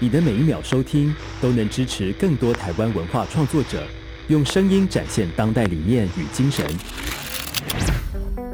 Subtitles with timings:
[0.00, 3.82] 你的每一秒收听都能支持更多台湾文化创作者，
[4.28, 6.64] 用声音展现当代理念与精神。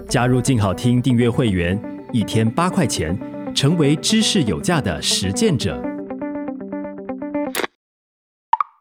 [0.09, 1.79] 加入静好听订阅会员，
[2.13, 3.15] 一天八块钱，
[3.55, 5.79] 成为知识有价的实践者。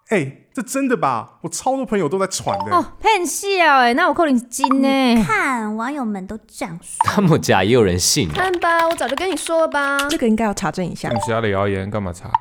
[0.07, 1.39] 哎，这真的吧？
[1.41, 2.73] 我超多朋友都在传的。
[2.73, 5.23] 哦，骗笑哎，那我扣你金呢？
[5.25, 8.30] 看网友们都这样说，那么假也有人信？
[8.30, 9.98] 看吧，我早就跟你说了吧。
[10.07, 11.09] 这个应该要查证一下。
[11.25, 12.32] 其他的谣言干嘛查？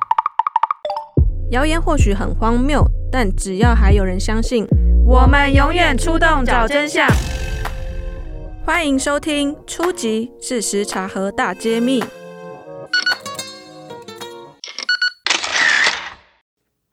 [1.51, 4.65] 谣言或许很荒谬，但只要还有人相信，
[5.05, 7.07] 我们永远出动找真相。
[8.65, 10.31] 欢迎收听《初级！
[10.41, 12.01] 事实查核大揭秘》。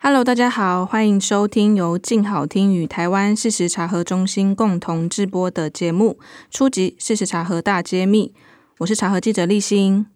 [0.02, 6.18] Hello，大家好，欢迎收听由静好听与台湾事实查核中心共同制播的节目
[6.50, 6.96] 《初级！
[6.98, 8.34] 事实查核大揭秘》。
[8.78, 10.06] 我是查核记者立新。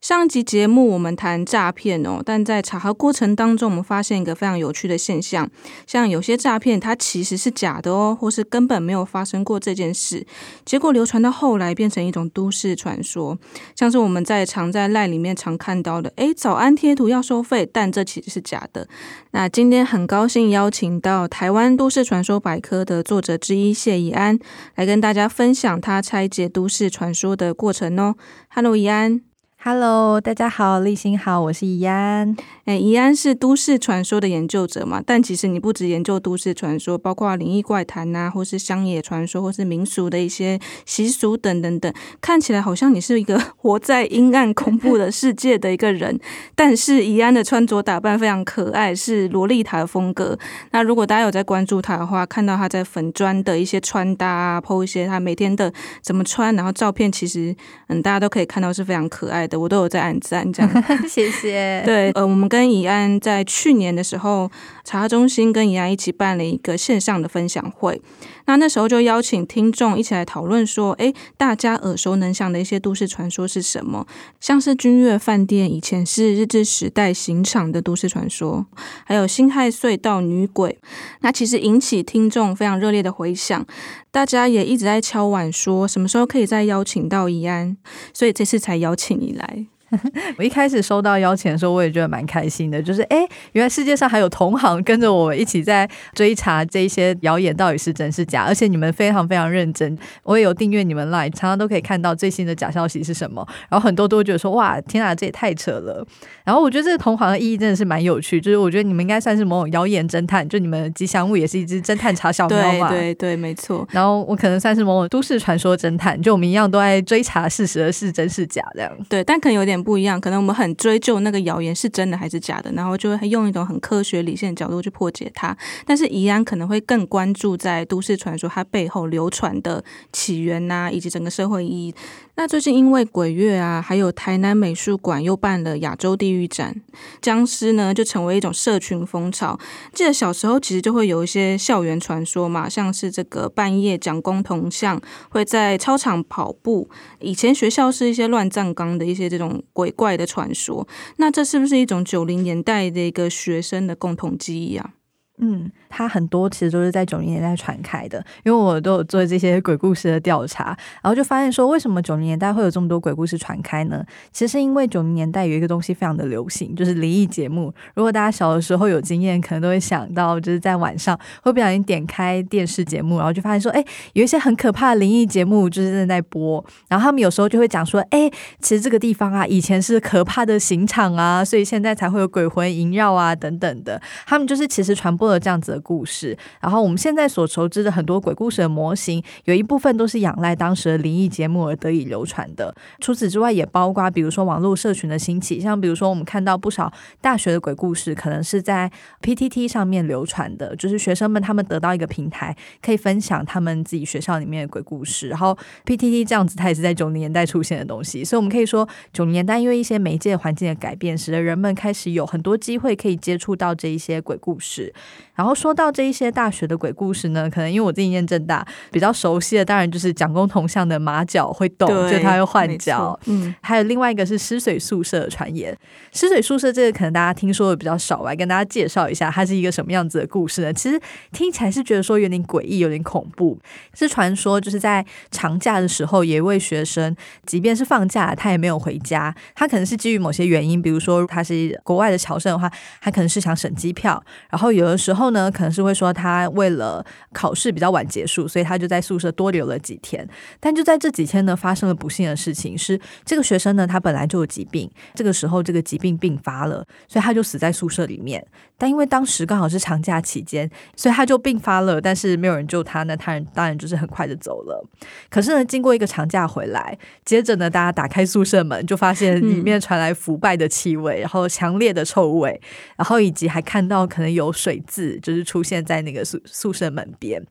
[0.00, 5.50] 上集节目我们谈诈骗哦，但在查核过程当中，我们发现一个非常有趣的现象，
[5.88, 10.24] 像有些诈骗它其实是假的哦，或是根本没有发生过这件事，
[10.64, 13.36] 结果流传到后来变成一种都市传说，
[13.74, 18.86] 像是我们在常在赖里面常看到的，诶，早安贴图要收费，但这其实是假的。
[19.32, 24.38] 那今天很高兴邀请到台湾都市传说百科的作者之一谢宜安
[24.76, 28.14] 来跟大家分享他拆解都市传说的过程哦。
[28.48, 29.20] Hello，宜安。
[29.60, 32.36] Hello，大家好，立新好，我是怡安。
[32.68, 35.02] 哎，宜安是都市传说的研究者嘛？
[35.06, 41.90] 但其实你不止研究都市传说，包括灵异怪谈呐、啊，或是乡野传说，或是民俗的一些习俗等等等。
[42.20, 46.20] 看起来好像你是一个 活在阴暗恐怖的世界的一个人。
[46.54, 50.38] 但是宜安的穿着打扮非常可爱，是萝莉塔的风格。
[50.72, 55.72] 那如果大家有在关注他的话，看到他在粉砖的一些穿搭啊，po 一些他每天的
[56.02, 59.58] 怎么穿，然后照片其实嗯，大家都可以看到是非常可爱的。
[59.58, 61.80] 我都有在按赞，这样 谢谢。
[61.86, 64.50] 对，呃，我们跟跟怡安在去年的时候，
[64.82, 68.02] 查核中心跟怡安一起办了一个线上的分享会。
[68.46, 74.08] 那那时候就邀请听众一起来讨论说，诶，大家耳熟能详的一些都市传说是什么？
[74.40, 78.66] 像是君悦饭店以前是日治时代刑场的都市传说，
[79.04, 80.80] 还有辛亥隧道女鬼。
[81.20, 83.64] 那其实引起听众非常热烈的回响。
[84.10, 87.76] 大家也一直在敲碗说，什么时候可以再邀请到怡安，
[88.12, 89.66] 所以这次才邀请你来。
[90.36, 106.06] 我一开始收到邀请的时候，我也觉得蛮开心的，就是哎，原来世界上还有同行跟着我一起在追查这一些谣言到底是真是假，而且你们非常非常认真，我也有订阅你们 Line，常常都可以看到最新的假消息是什么，然后很多都会觉得说哇，天啊，这也太扯了。
[106.44, 113.88] 然后我觉得这个同行的意义真的是蛮有趣，就是我觉得你们应该算是某种谣言侦探，就你们吉祥物也是一只侦探查小猫嘛，对对对，没错。
[113.90, 118.92] 然后我可能算是某种都市传说侦探，就我们一样都在追查事实的是真是假这样。
[119.08, 119.77] 对，但可能有点。
[119.82, 125.56] 不一样，可能我们很追究那个谣言是真的还是假的，然后就会用一种很科学理性的角度去破解它。
[125.84, 131.94] 但是宜安可能会更关注在都市传说它背后流传的起源呐、以及整个社会意义。
[132.36, 136.74] 那最近因为鬼月啊，还有台南美术馆又办了亚洲地狱展，
[137.20, 139.58] 僵尸呢就成为一种社群风潮。
[139.92, 145.00] 记得小时候其实就会有一些校园传说嘛，像是这个半夜蒋公铜像
[145.30, 146.88] 会在操场跑步，
[147.18, 150.88] 以前学校是一些乱葬岗的一些这种鬼怪的传说。
[151.18, 154.97] 那这是不是一种九零年代的一个学生的共同记忆啊？
[155.40, 164.04] 嗯，它很多其实都是在九零年代传开的，因为我都有做这些鬼故事的调查，然后就发现说，为什么九零年代会有这么多鬼故事传开呢？
[164.32, 167.72] 其实是因为九零年代有一个东西非常的流行，就是灵异节目。
[167.94, 173.84] 如果大家小的时候有经验，可能都会想到，就是在晚上会不小心点开电视节目，然后就发现说，哎，
[174.14, 184.00] 有一些很可怕的灵异节目就是正在播，然后他们有时候就会讲说，哎，其实这个地方啊，以前是可怕的刑场啊，所以现在才会有鬼魂萦绕啊，等等的。
[184.26, 192.74] 他们就是其实传播了这样子的故事，然后我们现在所熟知的很多鬼故事的模型，有一部分都是仰赖当时的灵异节目而得以流传的。
[193.00, 198.90] 除此之外，也包括比如说网络社群的兴起，像比如说我们看到不少大学的鬼故事，可能是在
[199.22, 205.28] PTT 上面流传的，就是学生们他们得到一个平台，可以分享他们自己学校里面的鬼故事。
[205.28, 214.92] 然后 PTT 这样子，它也是在九零年代出现的东西，所以我们可以说，九零年代因为一些媒介环境的改变，使得人们开始有很多机会可以接触到这一些鬼故事。
[215.34, 223.18] 然后说到这一些大学的鬼故事呢，可能因为我自己念正大，比较熟悉的当然就是蒋公铜像的马脚会动，就他会换脚。
[223.26, 225.76] 嗯，还有另外一个是湿水宿舍的传言。
[226.12, 230.72] 湿水宿舍这个可能大家听说的比较少，我来跟大家介绍一下，它是一个什么样子的故事呢？
[230.72, 231.00] 其实
[231.32, 233.58] 听起来是觉得说有点诡异，有点恐怖。
[233.94, 237.14] 是传说就是在长假的时候，有一位学生，
[237.46, 239.34] 即便是放假，他也没有回家。
[239.54, 244.22] 他可能是基于某些原因，比如说他是国外的侨生的话，他可能是想省机票。
[244.50, 245.28] 然后有的时候。
[245.28, 250.26] 呢，可能是会说他为了考试比较晚结束，所以他就在宿舍多留了几天。
[250.58, 258.42] 但就在这几天呢，发生了不幸的事情，是这个学生呢，他本来就有疾病，这个时候这个疾病病发了，所以他就死在宿舍里面。
[258.78, 264.82] 但因为当时刚好是长假期间，所以他就病发了，但是没有人救他，那他人当然就是很快的走了。
[265.28, 272.58] 可是呢，经过一个长假回来，接着呢，大家打开宿舍门，就发现里面传来腐败的气味，然后强烈的臭味，
[272.96, 274.97] 然后以及还看到可能有水渍。
[275.22, 277.42] 就是出现在那个宿宿舍门边，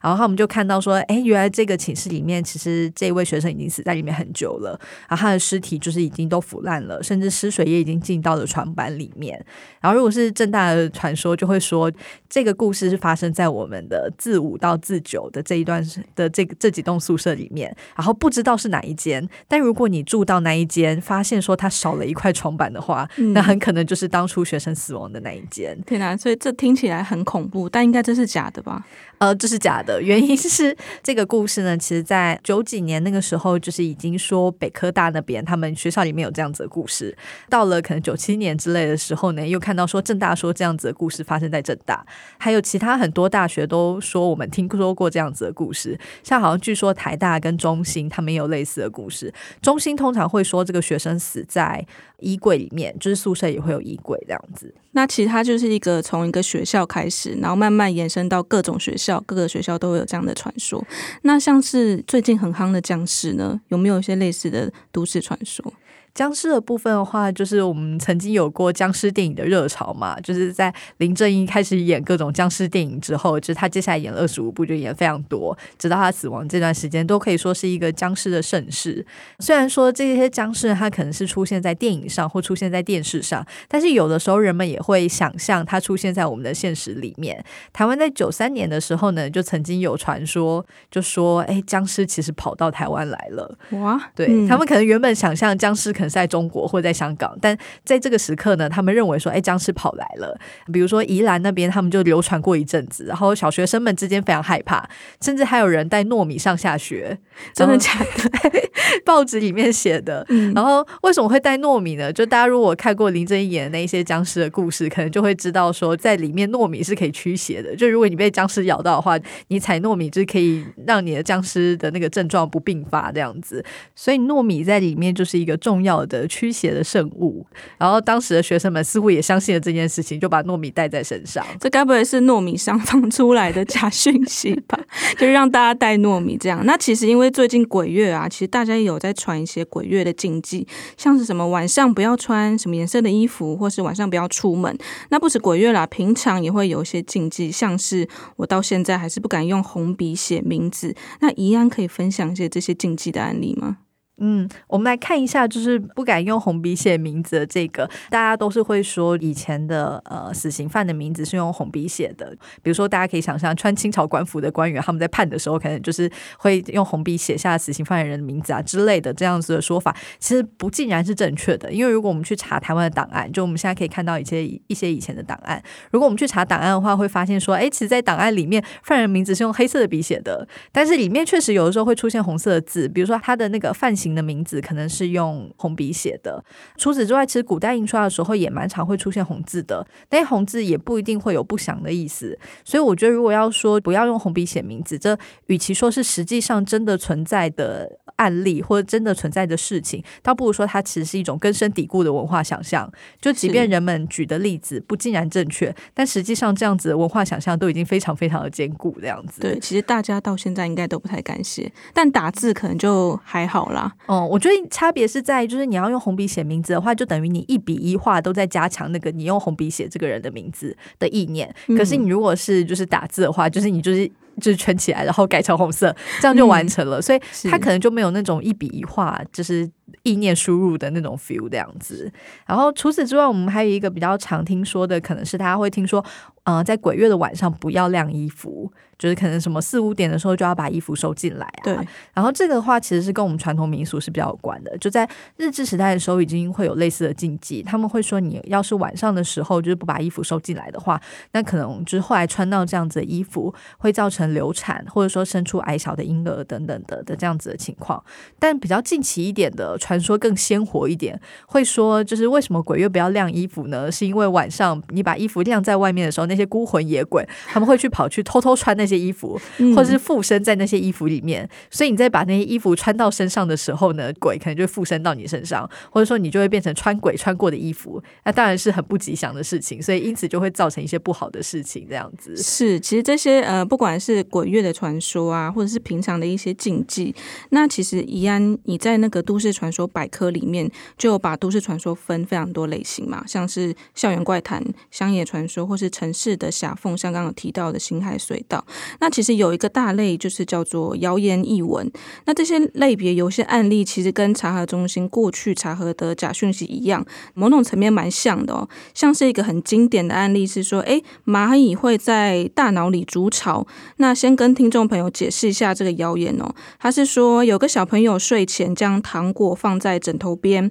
[0.00, 9.44] 然后他们就看到说，哎，原来这个寝室里面其实这位学生已经死在里面很久了，然后他的尸体就是已经都腐烂了，甚至尸水也已经进到了床板里面。
[9.80, 11.92] 然后如果是正大的传说，就会说
[12.28, 25.76] 这个故事是发生在我们的自五到自九的这一段的这个这几栋宿舍里面，然后不知道是哪一间，但如果你住到那一间，发现说他少了一块床板的话，嗯、那很可能就是当初学生死亡的那一间。
[25.86, 27.06] 天哪，所以这听起来还。
[27.06, 28.84] 很恐怖，但应该这是假的吧？
[29.18, 30.02] 呃，这是假的。
[30.02, 37.16] 原因是这个故事呢，其实，在九几年那个时候，就是已经说北科大那边他们学校里面有这样子的故事。
[37.48, 42.04] 到了可能九七年之类的时候呢，又看到说政大说这样子的故事发生在政大，
[42.38, 45.98] 还有其他很多大学都说我们听说过这样子的故事。
[46.22, 49.32] 像好像据说台大跟中兴他们也有类似的故事。
[49.62, 51.84] 中兴通常会说这个学生死在
[52.20, 54.74] 衣柜里面，就是宿舍也会有衣柜这样子。
[54.92, 60.84] 那其实他就是一个从一个学校开始，然后慢慢延伸到各种学校，各个学校都会有这样的传说。
[61.22, 65.72] 那像是最近很夯的僵尸呢，有没有一些类似的都市传说？
[66.16, 79.04] 僵尸的部分的话，就是我们曾经有过僵尸电影的热潮嘛，就是在林正英开始演各种僵尸电影之后，就是他接下来演了二十五部，就演非常多，直到他死亡这段时间，都可以说是一个僵尸的盛世。
[79.40, 87.44] 虽然说这些僵尸它可能是出现在电影上或出现在电视上，但是有的时候人们也会想象它出现在我们的现实里面。
[87.74, 93.58] 台湾在九三年的时候呢，就曾经有传说，就说哎，僵尸其实跑到台湾来了。
[93.72, 96.05] 哇，对、嗯、他们可能原本想象僵尸可能。
[96.08, 100.38] 在中国或者在香港，但在这个时刻呢，他们认为说，哎，僵尸跑来了。
[100.72, 104.88] 比如说宜兰那边，他们就流传过一阵子，然后小学生们之间非常害怕，
[105.20, 107.18] 甚至还有人带糯米上下学，
[107.54, 108.50] 真的假的？
[109.04, 110.24] 报纸里面写的。
[110.28, 112.12] 嗯、然后为什么会带糯米呢？
[112.12, 117.74] 就大家如果看过林正英演的那一些僵尸的故事，可能就会知道说，在里面糯米是可以驱邪的。
[117.76, 119.18] 就如果你被僵尸咬到的话，
[119.48, 123.64] 你采糯米就是可以让你的僵尸的那个症状不并发这样子。
[123.94, 127.44] 所以糯米在里面就是一个重要好的驱邪的圣物，
[127.78, 131.44] 然后当时的学生们似乎也相信了这件事情，就把糯米带在身上。
[131.58, 134.78] 这该不会是糯米商放出来的假讯息吧？
[135.18, 136.60] 就是让大家带糯米这样。
[136.66, 144.76] 那其实因为最近鬼月啊，其实大家也有在传一些鬼月的禁忌，像是什么晚上不要穿什么颜色的衣服，或是晚上不要出门。
[145.08, 148.06] 那不止鬼月啦，平常也会有一些禁忌，像是
[148.36, 150.94] 我到现在还是不敢用红笔写名字。
[151.20, 153.78] 那怡安可以分享一些这些禁忌的案例吗？
[154.18, 162.34] 嗯，我们来看一下，就是不敢用红笔写名字的这个，大家都是会说以前的呃死刑犯的名字是用红笔写的。
[162.62, 171.70] 比如说，大家可以想象穿清朝官服的官员，他们在判的时候，可能就是会用红笔写下死刑犯人的名字啊之类的这样子的说法，其实不尽然是正确的。
[171.70, 186.42] 因为如果我们去查台湾的档案，就我们现在可以看到一些一些以前的档案，如果我们去查档案的话，会发现说，哎，其实，在档案里面，犯人名字是用黑色的笔写的，但是里面确实有的时候会出现红色的字，比如说他的那个犯行的名字可能是用红笔写的。
[186.76, 189.86] 除此之外，其实古代印刷的时候也蛮常会出现红字的。
[190.10, 192.38] 那些红字也不一定会有不祥的意思。
[192.64, 202.90] 所以我觉得，如果要说不要用红笔写名字，这与其说是实际上真的存在的案例或者真的存在的事情，倒不如说它其实是一种根深蒂固的文化想象。
[203.20, 208.96] 就即便人们举的例子不尽然正确，但实际上这样子的文化想象都已经非常非常的坚固。
[209.00, 213.92] 这样子，对，其实大家到现在应该都不太敢写，但打字可能就还好啦。
[214.06, 221.52] 哦，我觉得差别是在，就是你要用红笔写名字的话，就等于你一笔一画都在加强那个你用红笔写这个人的名字的意念。
[221.76, 224.10] 可是你如果是就是打字的话，就是你就是。
[224.38, 226.98] 就是圈起来，然后改成红色，这样就完成了。
[226.98, 227.18] 嗯、所以
[227.50, 229.66] 它可能就没有那种一笔一画，就是
[230.02, 232.10] 意念输入的那种 feel 这样子。
[232.46, 236.04] 然后除此之外，我们还有一个比较常听说的，可能是大家会听说，
[236.44, 238.72] 呃，在鬼月的晚上不要晾衣服。
[238.98, 241.76] 就是可能什么四五点的时候就要把衣服收进来啊，对。
[242.14, 244.74] 然后这个的话其实是跟我们传统民俗是比较有关的。
[244.78, 247.62] 就在日治时代的时候，已经会有类似的禁忌。
[247.62, 250.98] 他们会说，你要是晚上的时候就是不把衣服收进来的话，
[251.32, 258.02] 那可能就是后来穿到这样子的衣服会造成流产，或者说生出矮小的婴儿等等的的这样子的情况。
[258.38, 263.92] 但比较近期一点的传说更鲜活一点，会说就是为什么鬼月不要晾衣服呢？
[263.92, 268.86] 是因为晚上你把衣服晾在外面的时候，那些孤魂野鬼他们会去跑去偷偷穿那。
[268.86, 269.36] 些衣服，
[269.74, 281.84] 或者是附身在那些衣服里面，嗯，所以你再把那些衣服穿到身上的时候呢，鬼可能就会附身到你身上，或者说你就会变成穿鬼穿过的衣服，那当然是很不吉祥的事情，所以因此就会造成一些不好的事情。
[281.88, 287.12] 这样子是，其实这些呃，不管是鬼月的传说啊，或者是平常的一些禁忌，
[287.50, 298.64] 那其实宜安你在那个都市传传说百科里面就把都市传说分非常多类型嘛，像是校园怪谈、乡野传说，或是城市的狭缝，像刚刚提到的星海隧道。
[299.00, 301.90] 那其实有一个大类，就是叫做谣言译文。
[302.26, 307.04] 那这些类别有些案例，其实跟查核中心过去查核的假讯息一样，
[307.34, 308.68] 某种层面蛮像的哦。
[308.94, 313.66] 像是一个很经典的案例是说，诶，蚂蚁会在大脑里筑巢。
[313.96, 316.54] 那先跟听众朋友解释一下这个谣言哦。
[316.78, 320.70] 他是说，有个小朋友睡前将糖果放在枕头边。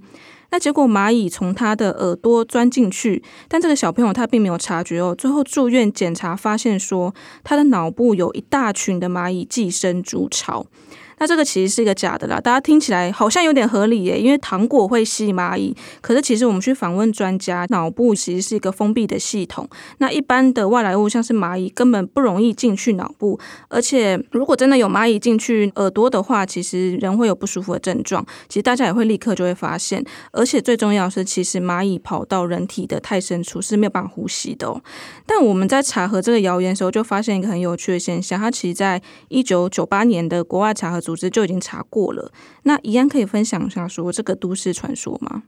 [0.52, 5.14] 那结果蚂蚁从他的耳朵钻进去，但这个小朋友他并没有察觉哦。
[5.14, 7.14] 最后住院检查发现说，
[7.44, 10.68] 他的脑部有一大群的蚂蚁寄生筑巢。
[11.18, 15.76] 那这个其实是一个假的啦，大家听起来好像有点合理耶，因为糖果会吸蚂蚁。
[16.02, 19.66] 可是其实我们去访问专家，脑部其实是一个封闭的系统。
[20.00, 23.40] 那一般的外来物像是蚂蚁，根本不容易进去脑部。
[23.70, 28.26] 而且如果真的有蚂蚁进去耳朵的话，其实人会有不舒服的症状。
[28.50, 30.04] 其实大家也会立刻就会发现。
[30.34, 34.82] 而且最重要是，其实蚂蚁跑到人体的太深处是没有办法呼吸的哦。
[35.26, 41.05] 但我们在查核这个谣言的时候，就发现一个很有趣的现象，它其实在一九九八年的国外查核。
[41.06, 42.32] 组织就已经查过了，
[42.64, 45.44] 那宜安可以分享一下说这个都市传说吗？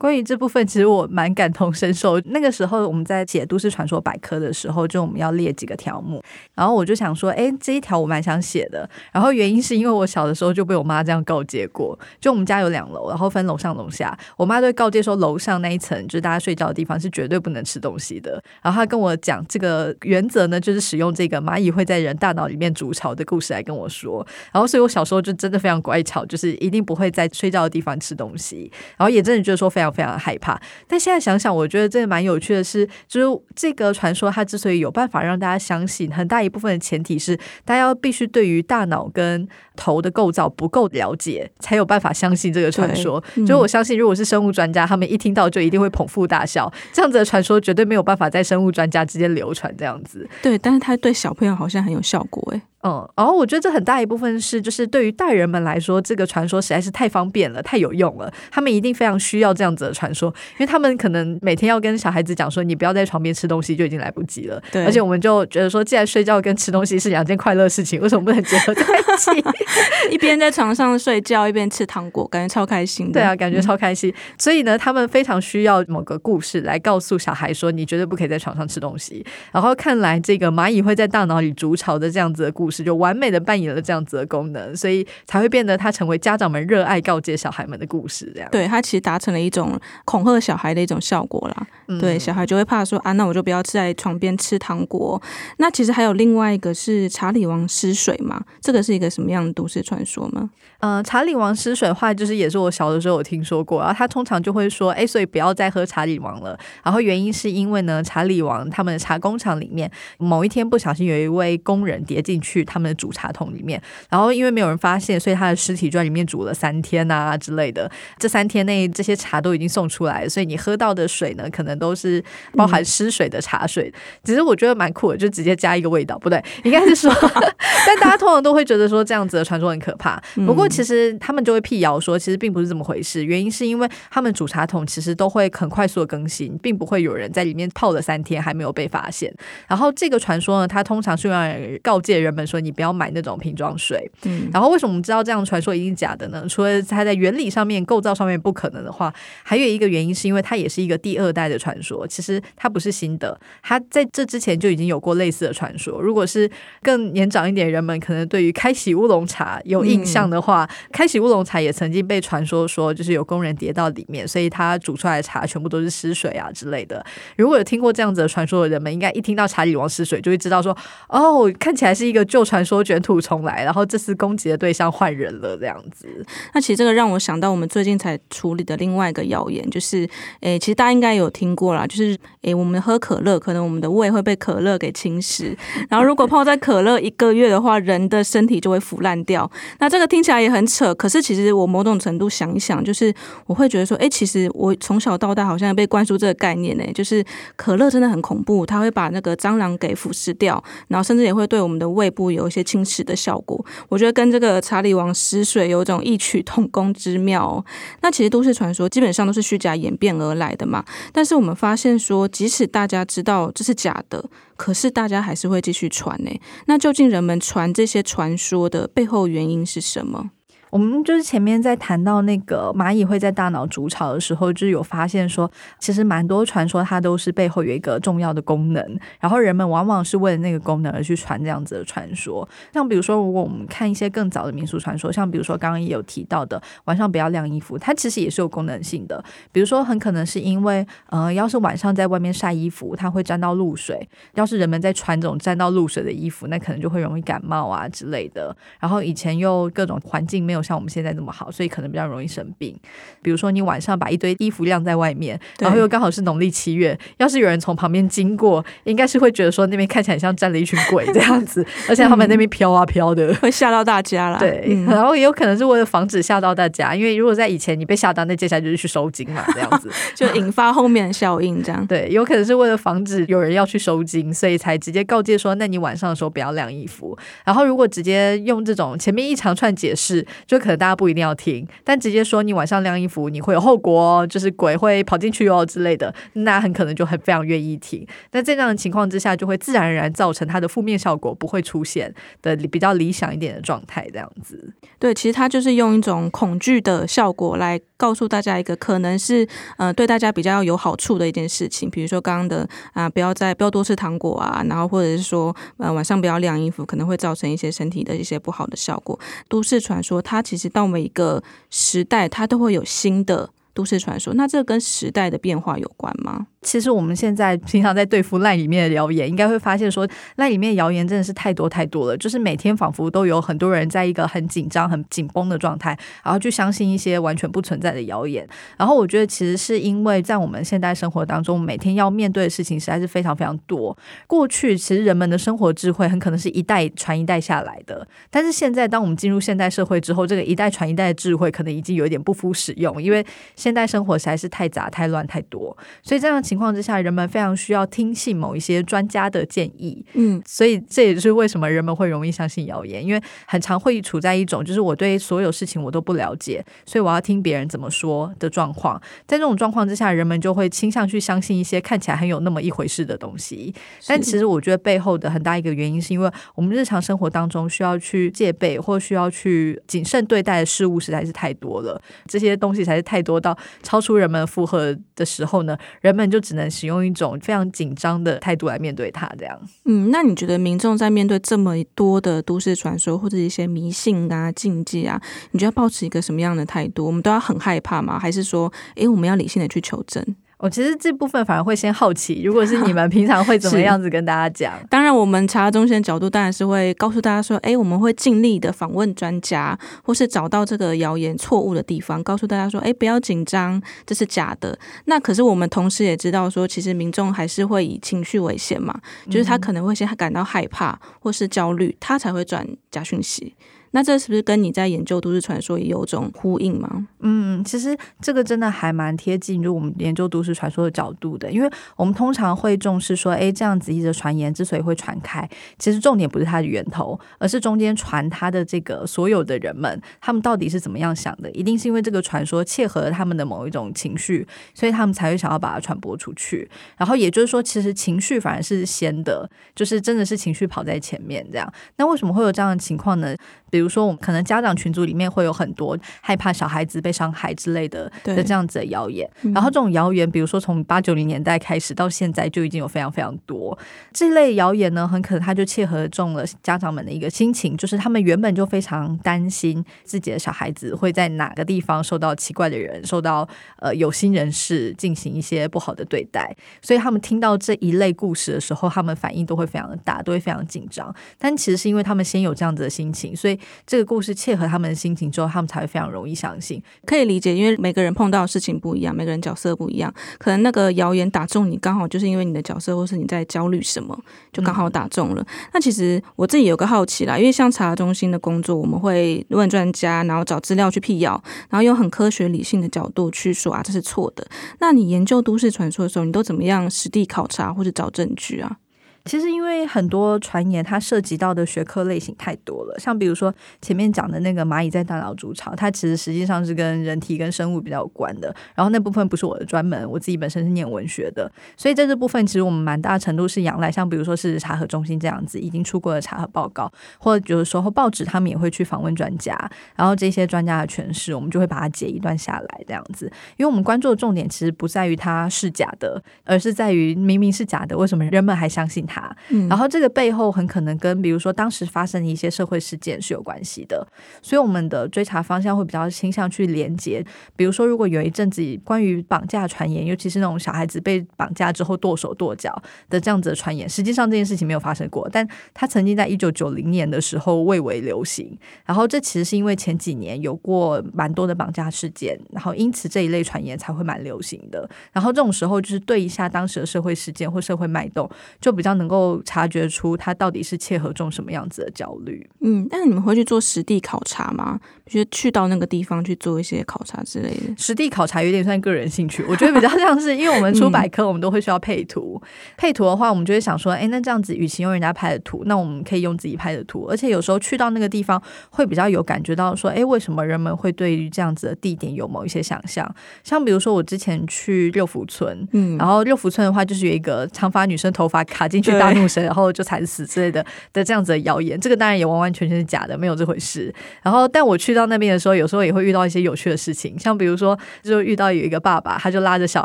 [0.00, 2.18] 关于这部分，其实我蛮感同身受。
[2.20, 8.88] 那个时候我们在写《都市传说百科》的时候，就我们要列几个条目，然后我就想说，哎，这一条我蛮想写的。
[9.12, 11.98] 然后原因是因为我小的时候就被我妈这样告诫过。
[12.18, 18.42] 就我们家有两楼，然后分楼上楼下，我妈都告诫说，楼上那一层就是大家睡觉的地方，是绝对不能吃东西的。
[18.62, 24.26] 然后她跟我讲这个原则呢，就是使用这个蚂蚁会在人大脑里面筑巢的故事来跟我说。
[24.50, 28.72] 然后所以我小时候就真的非常乖巧，就是一定不会在睡觉的地方吃东西。
[28.96, 29.89] 然后也真的觉得说非常。
[29.90, 43.22] 非常害怕，但现在想想，我觉得这个蛮有趣的是，就是这个传说它之所以有办法让大家相信，很大一部分的前提是，大家要必须对于大脑跟头的构造不够了解，才有办法相信这个传说。
[43.36, 46.70] 嗯、就我相信，如果是生物专家，他们一听到就一定会捧腹大笑。
[46.92, 50.28] 这样子的传说绝对没有办法在生物专家之间流传这样子。
[50.42, 52.62] 对，但是它对小朋友好像很有效果诶。
[52.82, 58.32] 嗯，然后我觉得这很大一部分是，就是对于大人们来说，这个传说实在是太方便了，太有用了。
[58.50, 64.62] 他们一定非常需要这样子的传说，因为他们可能每天要跟小孩子讲说，你不要在床边吃东西，就已经来不及了。
[64.70, 69.44] 对，而且我们就觉得说，既然睡觉跟吃东西是两件快乐事情，为什么不能结合在一起？
[70.14, 73.14] 一边在床上睡觉，一边吃糖果，感觉超开心的。
[73.14, 74.10] 对啊，感觉超开心。
[74.10, 74.14] 嗯。
[74.38, 79.24] 所以呢，他们非常需要某个故事来告诉小孩说，你绝对不可以在床上吃东西。
[79.50, 83.40] 然后看来这个蚂蚁会在大脑里筑巢的这样子的故事，就完美的。
[83.40, 88.30] 扮演了这样子的功能，所以才会变得它成为家长们热爱告诫小孩们的故事。
[88.34, 89.69] 这样，对，它其实达成了一种
[90.04, 91.66] 恐吓小孩的一种效果啦。
[91.88, 95.20] 嗯、对，小孩就会怕说啊，那我就不要在床边吃糖果。
[95.58, 100.50] 那其实还有另外一个是查理王失水嘛，这个是一个什么样的都市传说吗？
[100.80, 103.80] 呃，查理王失水的话，就是也是我小的时候有听说过。
[103.80, 106.58] 然后他通常就会说，哎，所以不要再喝查理王了。
[106.82, 113.30] 然后原因是因为呢，查理王他们的茶工厂里面某一天不小心有一位工人跌进去他们的煮茶。
[113.30, 117.88] 桶里面，然后因为没有人发现，所以他的尸体就在里面煮了三天啊之类的。
[118.18, 122.20] 这三天内，这些茶都已经送出来了，所以你喝到的水呢，可能都是
[122.56, 123.92] 包含失水的茶水。
[124.24, 127.14] 只是我觉得蛮酷的，就直接加一个味道，不对，应该是说，
[127.86, 130.20] 但大家通常都会觉得说这样子的传说很可怕。
[130.44, 133.24] 不过其实他们就会辟谣说，其实并不是这么回事。
[133.24, 139.32] 原因是因为他们煮茶桶其实都会很快速的更新，并不会有人在里面泡了三天还没有被发现。
[139.68, 143.20] 然后这个传说呢，它通常是用来告诫人们说，你不要买那。
[143.20, 146.42] 种瓶装水，嗯，然后为什么我们知道这样传说一定假的呢？
[146.48, 149.12] 除了它在原理上面、构造上面不可能的话，
[149.42, 156.00] 还有一个原因是因为它也是一个第二代的传传说，其实它不是新的，它在这之前就已经有过类似的传说。
[156.00, 156.50] 如果是
[156.82, 160.59] 更年长一点人们，可能对于开启乌龙茶有印象的话，嗯、
[160.92, 167.04] 开启乌龙茶也曾经被传说说，就是有工人跌到里面，所以他煮出来的茶全部都是失水啊之类的。
[167.36, 170.76] 如果有听过这样子的传说的人们，应该一听到茶里王失水，就会知道说，
[171.08, 176.08] 哦，看起来是一个旧传说卷土重来，然后这次攻击的对象换人了这样子。
[176.54, 180.08] 那其实这个让我想到我们最近才处理的另外一个谣言，就是，
[180.40, 185.56] 诶，其实大家应该有听过啦，就是，诶，我们喝可乐，可能我们的胃会被可乐给侵蚀，
[185.88, 189.50] 然后如果泡在可乐一个月的话，人的身体就会腐烂掉。
[189.78, 193.14] 那这个听起来也很扯，可是其实我某种程度想一想，就是
[193.46, 197.24] 我会觉得说，诶，其实我从小到大好像被灌输这个概念呢，就是
[197.56, 203.64] 可乐真的很恐怖，它会把那个蟑螂给腐蚀掉，然后甚至也会对我们的胃部有一些侵蚀的效果。
[203.88, 207.64] 我觉得跟这个查理王失水有一种异曲同工之妙哦。
[208.02, 210.84] 那其实都市传说基本上都是虚假演变而来的嘛。
[211.12, 214.24] 但是我们发现说，即使大家知道这是假的，
[214.56, 216.30] 可是大家还是会继续传呢。
[216.66, 220.30] 那究竟人们传这些传说的背后原因是什么？
[220.70, 225.50] 我们就是前面在谈到那个蚂蚁会在大脑筑巢的时候，就有发现说，
[225.80, 232.48] 其实蛮多传说它都是背后有一个重要的功能，然后人们往往是为了那个功能而去传这样子的传说。
[232.72, 239.22] 像比如说，如果我们看一些更早的民俗传说，像比如说刚刚也有提到的晚上不要晾衣服，它其实也是有功能性的。
[239.50, 248.56] 比如说，很可能是因为，呃，要是晚上在外面晒衣服，它会沾到露水，要是人们在穿这种沾到露水的衣服，那可能就会容易感冒啊之类的。
[248.78, 250.59] 然后以前又各种环境没有。
[250.62, 252.74] 像我们现在那么好，所以可能比较容易生病。
[253.22, 264.38] 比如说，你晚上把一堆衣服晾在外面，然后又刚好是农历七月，要是有人从旁边经过，应该是会觉得说那边看起来像站了一群鬼这样子， 而且他们那边飘啊飘的， 会吓到大家啦。
[264.38, 277.16] 对，嗯、然后也有可能是为了防止吓到大家，因为如果在以前你被吓到，那接下来就是去收金嘛，这样子 就引发后面的效应，这样对，有可能是为了防止有人要去收金，所以才直接告诫说，那你晚上的时候不要晾衣服。
[277.44, 288.04] 然后如果直接用这种前面一长串解释，就可能大家不一定要听，但直接说你晚上晾衣服你会有后果哦，就是鬼会跑进去哦之类的，那很可能就很非常愿意听。
[288.32, 294.74] 那在这样的情况之下，就会自然而然造成它的负面效果不会出现的比较理想一点的状态，这样子。
[294.98, 309.18] 对，其实它就是用一种恐惧的效果来告诉大家一个可能是呃对大家比较有好处的一件事情，比如说刚刚的啊、不要再不要多吃糖果啊，然后或者是说呃晚上不要晾衣服，可能会造成一些身体的一些不好的效果。
[309.48, 310.90] 都市传说它其实到。
[310.90, 311.40] 每一个
[311.70, 314.34] 时代，它都会有新的都市传说。
[314.34, 316.48] 那这跟时代的变化有关吗？
[316.62, 322.16] 其实我们现在平常在对付赖里面的谣言，应该会发现说，赖里面谣言真的是太多太多了。
[322.18, 328.46] 就是每天仿佛都有很多人在一个很紧张、很紧绷的状态，然后去相信一些完全不存在的谣言。
[328.76, 333.96] 然后我觉得，其实是因为在我们现代生活当中，每天要面对的事情实在是非常非常多。
[334.26, 343.24] 过去其实人们的生活智慧很可能是一代传一代下来的，但是现在当我们进入现代社会之后，这个一代传一代的智慧可能已经有一点不敷使用，因为
[343.56, 345.74] 现代生活实在是太杂、太乱、太多。
[346.02, 346.42] 所以这样。
[346.50, 359.00] 情况之下，人们非常需要听信某一些专家的建议，嗯，所以这也是为什么人们会容易相信谣言，因为很常会处在一种就是我对所有事情我都不了解，所以我要听别人怎么说的状况。
[359.28, 363.72] 在这种状况之下，人们就会倾向去相信一些看起来很有那么一回事的东西。
[364.08, 376.39] 但其实我觉得背后的很大一个原因，是因为我们日常生活当中需要去戒备或需要去谨慎对待的事物实在是太多了，这些东西才是太多到超出人们负荷的时候呢，人们就。
[376.40, 379.60] 只能使用一种非常紧张的态度来面对它，这样。
[379.84, 385.20] 嗯，那你觉得民众在面对这么多的都市传说或者一些迷信啊、禁忌啊，
[385.52, 387.04] 你觉得保持一个什么样的态度？
[387.06, 388.18] 我们都要很害怕吗？
[388.18, 390.24] 还是说，诶，我们要理性的去求证？
[390.60, 394.78] 我其实这部分反而会先好奇，如果是你们平常会怎么 样子跟大家讲？
[394.90, 404.78] 当然，我们查中心的角度当然是会告诉大家说，哎，我们会尽力的访问专家，或是找到这个谣言错误的地方，告诉大家说，哎，不要紧张，这是假的。
[405.06, 408.94] 那可是我们同时也知道说，其实民众还是会以情绪为先嘛，
[409.30, 413.54] 就是他可能会先感到害怕或是焦虑，他才会转假讯息。
[413.92, 417.08] 那这是不是跟你在研究都市传说也有种呼应吗？
[417.20, 425.48] 嗯，其实这个真的还蛮贴近就我们研究都市传说的角度的，因为我们通常会重视说，哎，这样子一则传言之所以会传开，
[425.78, 431.50] 其实重点不是它的源头，而是中间传它的这个所有的人们，他们到底是怎么样想的？
[431.50, 436.68] 一定是因为这个传说切合了他们的某一种情绪，所以他们才会想要把它传播出去。
[436.96, 441.72] 然后也就是说，其实情绪反而是先的，就是真的是情绪跑在前面这样。
[441.96, 443.34] 那为什么会有这样的情况呢？
[443.70, 449.28] 比如说我们可能家长群组里面会有很多害怕小孩子被伤害之类的的这样子的谣言。
[449.54, 453.76] 然后这种谣言，比如说从八九零年代开始到现在，就已经有非常非常多
[454.12, 471.14] 这类谣言呢，很可能它就切合中了家长们的一个心情，就是他们原本就非常担心自己的小孩子会在哪个地方受到奇怪的人、受到呃有心人士进行一些不好的对待，所以他们听到这一类故事的时候，他们反应都会非常的大，都会非常紧张。
[471.38, 476.82] 但其实是因为他们先有这样子的心情，所以这个故事切合他们的心情之后，他们才会非常容易相信。
[477.04, 484.18] 可以理解，因为每个人碰到的事情不一样，每个人角色不一样，可能那个谣言打中你，刚好就是因为你的角色，或是你在焦虑什么，
[484.52, 485.42] 就刚好打中了。
[485.42, 494.46] 嗯、那其实我自己有个好奇啦，因为像查中心的工作，我们会问专家，然后找资料去辟谣，然后用很科学理性的角度去说啊，这是错的。
[494.78, 498.78] 那你研究都市传说的时候，你都怎么样实地考察或者找证据啊？
[499.24, 502.98] 其实，因为很多传言，它涉及到的学科类型太多了。
[502.98, 508.54] 像比如说前面讲的那个蚂蚁在大脑筑巢，它其实实际上是跟人体跟生物比较有关的。
[508.74, 519.54] 然后那部分不是我的专门，我自己本身是念文学的，所以在这部分其实我们蛮大程度是仰赖，像比如说是查核中心这样子已经出过的查核报告，或者有的时候报纸他们也会去访问专家，
[519.94, 523.30] 然后这些专家的诠释，我们就会把它截一段下来这样子。
[523.56, 529.36] 因为我们关注的重点其实不在于它是假的，而是在于明明是假的，为什么人们还相信它？
[529.48, 534.06] 嗯，然后这个背后很可能跟比如说当时发生的一些社会事件是有关系的，
[534.40, 537.24] 所以我们的追查方向会比较倾向去连接。
[537.56, 548.56] 比如说，如果有一阵子关于绑架传言，尤其是那种小孩子被绑架之后剁手剁脚的这样子的传言，实际上这件事情没有发生过，但他曾经在一九九零年的时候蔚为流行。
[548.84, 554.88] 然后这其实是因为前几年有过蛮多的绑架事件，然后因此这一类传言才会蛮流行的。
[555.12, 559.40] 然后这种时候就是对一下当时的社会事件或社会脉动，就比较能够。
[559.44, 562.48] 察觉出他到底是切合中什么样子的焦虑。
[562.60, 564.78] 嗯，但是你们会去做实地考察吗？
[565.06, 567.74] 就是去到那个地方去做一些考察之类的。
[567.76, 572.40] 实地考察有点算个人兴趣，我觉得比较像是，因为我们出百科， 我们都会需要配图。
[572.42, 577.06] 嗯、配图的话，我们就会想说，哎，那这样子，与其用人家拍的图，那我们可以用自己拍的图。
[577.10, 583.12] 而且有时候去到那个地方，会比较有感觉到说，哎，为什么人们会对于这样子的地点有某一些想象？
[583.42, 591.78] 像比如说，我之前去六福村，嗯，然后六福村的话，就是有一个长发女生头发卡进去大怒神，然后就惨死之类的的这样子的谣言。
[591.78, 593.94] 这个当然也完完全全是假的，没有这回事。
[594.22, 599.84] 然后，但我去到那边的时候，有时候也会遇到一些有趣的事情，像比如说，就遇到有一个爸爸，他就拉着小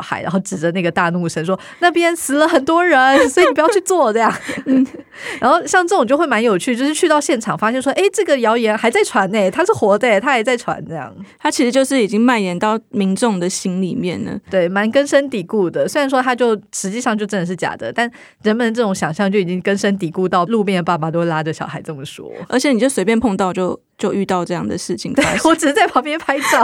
[0.00, 4.32] 孩，然后指着那个大怒神说：“那边死了很多人，所以你不要去做这样。”
[4.66, 4.86] 嗯，
[5.40, 15.88] 然后像这种就会蛮有趣，就是去到现场发现说：“哎，这个谣言还在传呢，他是活的，他还在传这样。”他其实就是已经蔓延到民众的心里面了，对，蛮根深蒂固的。
[15.88, 18.10] 虽然说他就实际上就真的是假的，但
[18.42, 23.78] 人们这种想象就已经根深蒂固到路边的爸爸都会拉着小孩这么说，而且你就随便碰到就。
[23.98, 26.62] 就遇到这样的事情，对， 我只是在旁边拍照。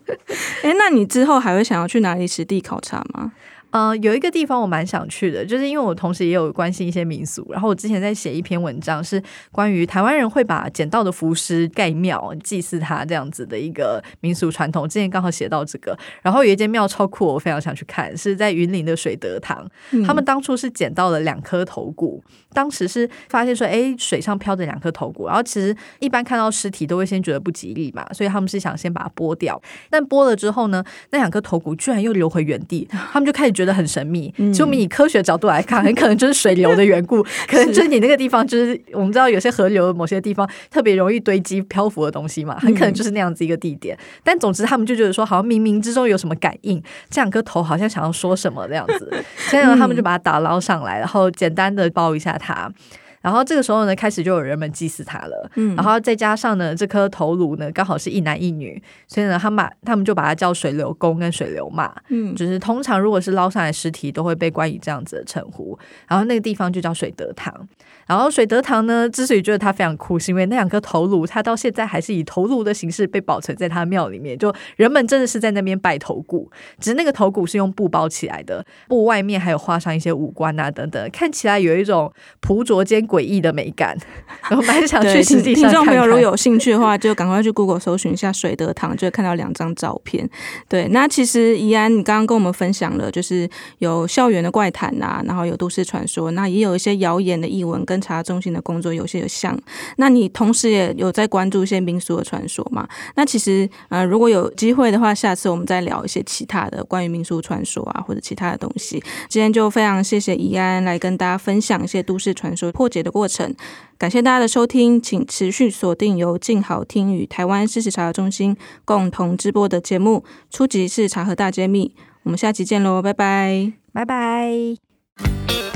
[0.64, 3.30] 哎，那你之后还会想要去哪里实地考察吗？
[3.70, 14.88] 呃，有一个地方我蛮想去的，就是因为我同时也有关心一些民俗，然后我之前在写一篇文章，是关于台湾人会把捡到的浮尸盖庙祭祀他这样子的一个民俗传统。
[14.88, 19.64] 之前刚好写到这个，然后有一间庙超酷，我非常想去看，是在云林的水德堂。
[19.92, 22.20] 嗯、他们当初是捡到了两颗头骨，
[22.52, 33.59] 当时是发现说，哎，水上飘着两颗头骨，然后其实一般看到尸体都会先觉得不吉利嘛，所以他们是想先把它剥掉，但剥了之后呢，那两颗头骨居然又留回原地，他们就开始。
[33.60, 43.94] 觉得很神秘，就我们以科学角度来看，很可能就是水流的缘故， 可能就是你那个地方，就是我们知道有些河流某些地方特别容易堆积漂浮的东西嘛，很可能就是那样子一个地点。
[44.24, 52.72] 但总之，他们就觉得说，好像冥冥之中有什么感应，这两颗头好像想要说什么那样子， 所以呢，他们就把它打捞上来，然后简单的包一下它。
[53.20, 55.50] 然后这个时候呢，开始就有人们祭祀他了。
[55.56, 61.94] 嗯，然后再加上呢，这颗头颅呢，刚好是一男一女，所以呢，他们他们就把它叫水流公跟水流马。
[62.08, 65.78] 嗯，就是通常如果是捞上来尸体，都会被冠以这样子的称呼。
[66.08, 67.68] 然后那个地方就叫水德堂。
[68.10, 74.36] 然后水德堂呢，之所以觉得它非常酷，是因为那两颗头颅，它到现在还是以头颅的形式被保存在它庙里面。
[74.36, 83.96] 就人们真的是在那边拜头骨，只是那个头骨是用布包起来的，布外面还有画上一些五官啊等等，看起来有一种朴拙间诡异的美感，
[84.50, 85.70] 我蛮想去实际上看看。
[85.70, 90.28] 听众朋友如果有兴趣的话，就赶快去 Google 搜寻一下水德堂，就会看到两张照片。
[90.68, 99.58] 对，那其实怡安，你刚刚跟我们分享了，就是有校园的怪谈呐，然后有都市传说，那也有一些谣言的译文，跟查中心的工作有些有像。
[99.96, 102.88] 那你同时也有在关注一些民俗的传说嘛？
[103.16, 109.02] 那其实呃，如果有机会的话，下次我们再聊一些其他的关于民俗传说啊，或者其他的东西。
[109.28, 113.00] 今天就非常谢谢宜安来跟大家分享一些都市传说，破解。
[113.00, 113.54] 的过程。
[113.96, 120.22] 感谢大家的收听，请持续锁定由静好听与台湾事实查核中心共同直播的节目
[120.54, 120.86] 《出击！
[120.86, 121.94] 事实查核大揭秘》。
[122.24, 125.69] 我们下期见喽，拜拜，拜拜。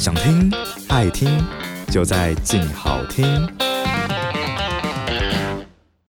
[0.00, 0.50] 想听
[0.88, 1.28] 爱听，
[1.90, 3.46] 就在静好听。